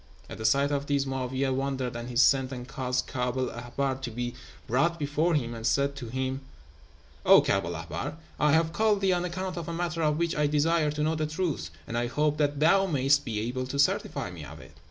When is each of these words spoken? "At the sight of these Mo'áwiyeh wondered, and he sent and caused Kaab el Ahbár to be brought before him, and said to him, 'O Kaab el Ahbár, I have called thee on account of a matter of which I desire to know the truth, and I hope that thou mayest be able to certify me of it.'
"At 0.31 0.39
the 0.39 0.45
sight 0.45 0.71
of 0.71 0.87
these 0.87 1.05
Mo'áwiyeh 1.05 1.53
wondered, 1.53 1.95
and 1.95 2.09
he 2.09 2.15
sent 2.15 2.51
and 2.51 2.67
caused 2.67 3.05
Kaab 3.05 3.37
el 3.37 3.49
Ahbár 3.49 4.01
to 4.01 4.09
be 4.09 4.33
brought 4.65 4.97
before 4.97 5.35
him, 5.35 5.53
and 5.53 5.63
said 5.63 5.95
to 5.97 6.07
him, 6.09 6.41
'O 7.23 7.39
Kaab 7.43 7.65
el 7.65 7.75
Ahbár, 7.75 8.15
I 8.39 8.51
have 8.53 8.73
called 8.73 9.01
thee 9.01 9.13
on 9.13 9.25
account 9.25 9.57
of 9.57 9.67
a 9.69 9.73
matter 9.73 10.01
of 10.01 10.17
which 10.17 10.35
I 10.35 10.47
desire 10.47 10.89
to 10.89 11.03
know 11.03 11.13
the 11.13 11.27
truth, 11.27 11.69
and 11.85 11.95
I 11.95 12.07
hope 12.07 12.37
that 12.37 12.59
thou 12.59 12.87
mayest 12.87 13.25
be 13.25 13.41
able 13.41 13.67
to 13.67 13.77
certify 13.77 14.31
me 14.31 14.43
of 14.43 14.59
it.' 14.59 14.75